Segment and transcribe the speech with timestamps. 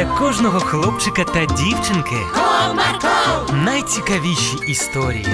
[0.00, 5.26] для кожного хлопчика та дівчинки Comarco, найцікавіші історії.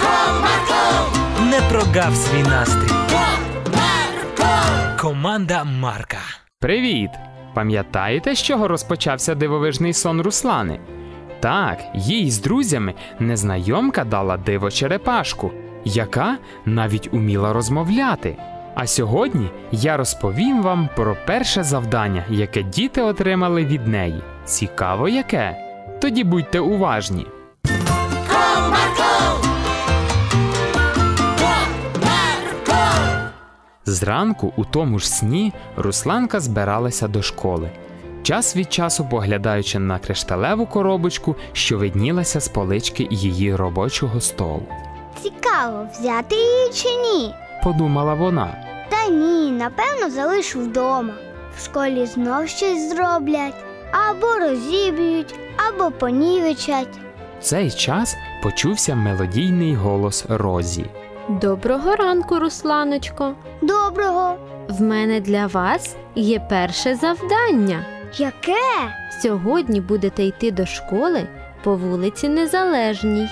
[0.00, 2.94] Comarco, Не прогав свій настрій.
[3.10, 5.00] Comarco.
[5.00, 6.18] Команда Марка.
[6.60, 7.10] Привіт!
[7.54, 10.80] Пам'ятаєте, з чого розпочався дивовижний сон Руслани?
[11.40, 15.52] Так, їй з друзями незнайомка дала диво черепашку,
[15.84, 18.36] яка навіть уміла розмовляти.
[18.74, 24.22] А сьогодні я розповім вам про перше завдання, яке діти отримали від неї.
[24.44, 25.56] Цікаво яке?
[26.00, 27.26] Тоді будьте уважні.
[33.86, 37.70] Зранку, у тому ж сні, Русланка збиралася до школи.
[38.22, 44.62] Час від часу поглядаючи на кришталеву коробочку, що виднілася з полички її робочого столу.
[45.22, 47.34] Цікаво, взяти її чи ні?
[47.62, 48.63] Подумала вона.
[49.04, 51.14] Та ні, напевно, залишу вдома.
[51.56, 53.54] В школі знов щось зроблять,
[53.92, 55.34] або розіб'ють,
[55.68, 56.98] або понівечать.
[57.40, 60.86] В цей час почувся мелодійний голос Розі.
[61.28, 63.34] Доброго ранку, Русланочко.
[63.62, 64.36] Доброго.
[64.68, 67.84] В мене для вас є перше завдання.
[68.16, 68.92] Яке?
[69.22, 71.28] Сьогодні будете йти до школи
[71.64, 73.28] по вулиці Незалежній.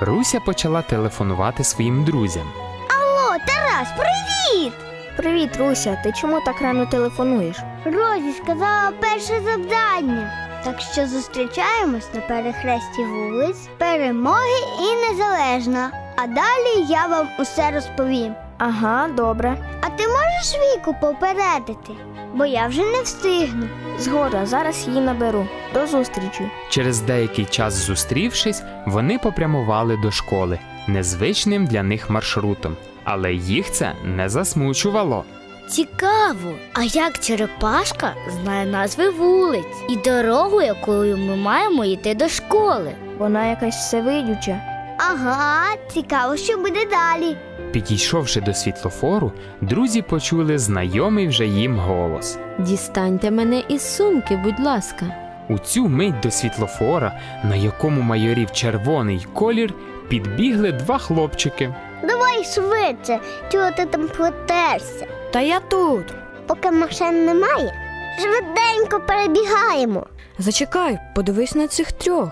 [0.00, 2.46] Руся почала телефонувати своїм друзям.
[2.90, 4.72] О, Тарас, привіт!
[5.16, 6.00] Привіт, Руся.
[6.04, 7.56] Ти чому так рано телефонуєш?
[7.84, 10.32] Розі сказала перше завдання.
[10.64, 15.90] Так що зустрічаємось на перехресті вулиць, перемоги і незалежна.
[16.16, 18.34] А далі я вам усе розповім.
[18.58, 19.56] Ага, добре.
[19.80, 21.92] А ти можеш віку попередити?
[22.34, 23.68] Бо я вже не встигну.
[23.98, 25.46] Згода, зараз її наберу.
[25.74, 26.50] До зустрічі.
[26.70, 32.76] Через деякий час зустрівшись, вони попрямували до школи незвичним для них маршрутом,
[33.06, 35.24] але їх це не засмучувало.
[35.68, 42.92] Цікаво, а як черепашка знає назви вулиць і дорогу, якою ми маємо йти до школи?
[43.18, 44.60] Вона якась всевидюча.
[44.98, 45.64] Ага,
[45.94, 47.36] цікаво, що буде далі.
[47.72, 52.38] Підійшовши до світлофору, друзі почули знайомий вже їм голос.
[52.58, 55.06] Дістаньте мене із сумки, будь ласка.
[55.48, 59.74] У цю мить до світлофора, на якому майорів червоний колір,
[60.08, 61.74] підбігли два хлопчики.
[62.02, 63.20] Давай швидше,
[63.52, 65.06] чого ти там плетешся?
[65.32, 66.04] Та я тут.
[66.46, 67.74] Поки машин немає,
[68.20, 70.06] швиденько перебігаємо.
[70.38, 72.28] Зачекай, подивись на цих трьох.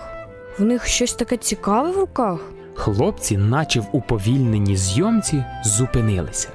[0.59, 2.39] В них щось таке цікаве в руках.
[2.75, 6.49] Хлопці, наче в уповільненій зйомці, зупинилися.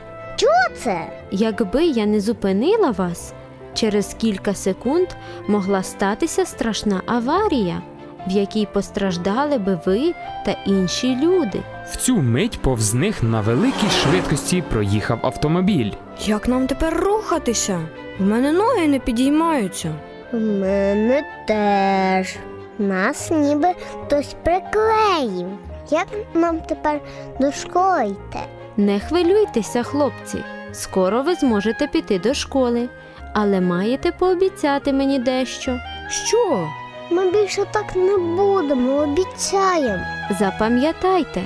[0.70, 3.32] Оце Якби я не зупинила вас,
[3.74, 5.08] через кілька секунд
[5.48, 7.82] могла статися страшна аварія,
[8.26, 10.14] в якій постраждали би ви
[10.46, 11.60] та інші люди.
[11.90, 15.92] В цю мить повз них на великій швидкості проїхав автомобіль.
[16.26, 17.80] Як нам тепер рухатися?
[18.18, 19.94] В мене ноги не підіймаються.
[20.32, 22.36] у мене теж.
[22.78, 23.68] Нас ніби
[24.06, 25.48] хтось приклеїв.
[25.90, 27.00] Як нам тепер
[27.40, 28.38] до школи йти?
[28.76, 30.38] Не хвилюйтеся, хлопці.
[30.72, 32.88] Скоро ви зможете піти до школи,
[33.34, 35.78] але маєте пообіцяти мені дещо.
[36.08, 36.68] Що?
[37.10, 40.04] Ми більше так не будемо, обіцяємо.
[40.38, 41.42] Запам'ятайте,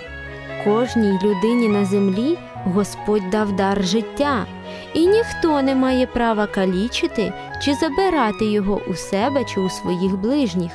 [0.65, 4.47] кожній людині на землі Господь дав дар життя,
[4.95, 7.33] і ніхто не має права калічити
[7.63, 10.73] чи забирати його у себе чи у своїх ближніх.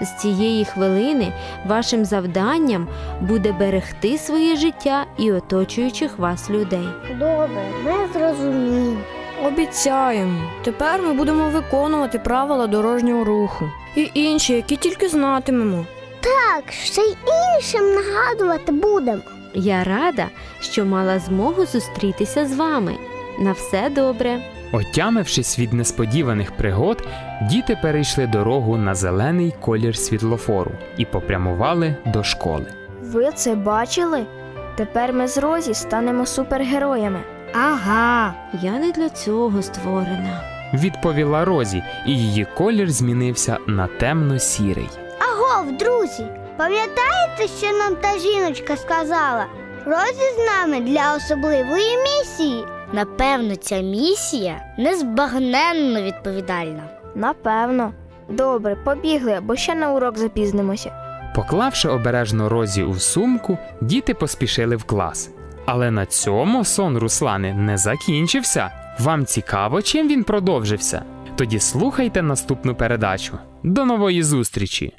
[0.00, 1.32] З цієї хвилини
[1.66, 2.88] вашим завданням
[3.20, 6.88] буде берегти своє життя і оточуючих вас людей.
[7.18, 8.96] Добре, ми зрозуміли.
[9.44, 10.40] Обіцяємо.
[10.64, 13.70] Тепер ми будемо виконувати правила дорожнього руху.
[13.96, 15.86] І інші, які тільки знатимемо.
[16.20, 17.14] Так, ще й
[17.56, 19.22] іншим нагадувати будемо.
[19.54, 20.26] Я рада,
[20.60, 22.94] що мала змогу зустрітися з вами.
[23.38, 24.38] На все добре.
[24.72, 27.08] Отямившись від несподіваних пригод,
[27.42, 32.66] діти перейшли дорогу на зелений колір світлофору і попрямували до школи.
[33.02, 34.26] Ви це бачили?
[34.76, 37.20] Тепер ми з Розі станемо супергероями.
[37.54, 38.34] Ага.
[38.62, 40.40] Я не для цього створена.
[40.74, 44.88] Відповіла Розі, і її колір змінився на темно-сірий.
[45.18, 46.26] Агов, друзі,
[46.56, 49.46] пам'ятаєте, що нам та жіночка сказала?
[49.86, 52.64] Розі з нами для особливої місії.
[52.92, 56.82] Напевно, ця місія незбагненно відповідальна.
[57.14, 57.92] Напевно.
[58.28, 60.92] Добре, побігли, бо ще на урок запізнимося.
[61.34, 65.30] Поклавши обережно Розі у сумку, діти поспішили в клас.
[65.66, 68.70] Але на цьому сон Руслани не закінчився.
[68.98, 71.02] Вам цікаво, чим він продовжився?
[71.36, 73.38] Тоді слухайте наступну передачу.
[73.62, 74.92] До нової зустрічі!